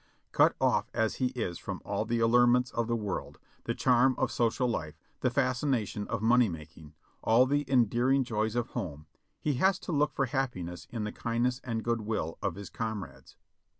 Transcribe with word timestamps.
Cut 0.31 0.55
off 0.59 0.89
as 0.95 1.17
he 1.17 1.27
is 1.35 1.59
from 1.59 1.79
all 1.85 2.05
the 2.05 2.17
allurements 2.19 2.71
of 2.71 2.87
the 2.87 2.95
world, 2.95 3.37
the 3.65 3.75
charm 3.75 4.15
of 4.17 4.31
social 4.31 4.67
life, 4.67 4.97
the 5.19 5.29
fascination 5.29 6.07
of 6.07 6.23
money 6.23 6.49
making, 6.49 6.95
all 7.23 7.45
the 7.45 7.69
endearing 7.69 8.23
joys 8.23 8.55
of 8.55 8.69
home, 8.69 9.05
he 9.39 9.53
has 9.61 9.77
to 9.81 9.91
look 9.91 10.11
for 10.15 10.25
happiness 10.25 10.87
in 10.89 11.03
the 11.03 11.11
kindness 11.11 11.61
and 11.63 11.83
good 11.83 12.01
will 12.01 12.39
of 12.41 12.55
his 12.55 12.71
comrades. 12.71 13.35